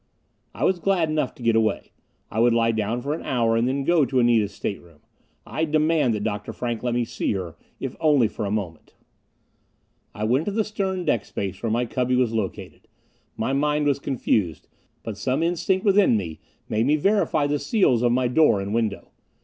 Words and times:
I 0.55 0.63
was 0.63 0.79
glad 0.79 1.11
enough 1.11 1.35
to 1.35 1.43
get 1.43 1.55
away. 1.55 1.91
I 2.31 2.39
would 2.39 2.55
lie 2.55 2.71
down 2.71 3.03
for 3.03 3.13
an 3.13 3.21
hour, 3.21 3.55
and 3.55 3.67
then 3.67 3.83
go 3.83 4.03
to 4.03 4.19
Anita's 4.19 4.51
stateroom. 4.51 5.01
I'd 5.45 5.69
demand 5.71 6.15
that 6.15 6.23
Dr. 6.23 6.53
Frank 6.53 6.81
let 6.81 6.95
me 6.95 7.05
see 7.05 7.33
her, 7.33 7.55
if 7.79 7.95
only 7.99 8.27
for 8.27 8.45
a 8.45 8.49
moment. 8.49 8.95
I 10.15 10.23
went 10.23 10.45
to 10.45 10.51
the 10.51 10.63
stern 10.63 11.05
deck 11.05 11.23
space 11.23 11.61
where 11.61 11.71
my 11.71 11.85
cubby 11.85 12.15
was 12.15 12.33
located. 12.33 12.87
My 13.37 13.53
mind 13.53 13.85
was 13.85 13.99
confused, 13.99 14.67
but 15.03 15.19
some 15.19 15.43
instinct 15.43 15.85
within 15.85 16.17
me 16.17 16.39
made 16.67 16.87
me 16.87 16.95
verify 16.95 17.45
the 17.45 17.59
seals 17.59 18.01
of 18.01 18.11
my 18.11 18.27
door 18.27 18.59
and 18.59 18.73
window. 18.73 19.11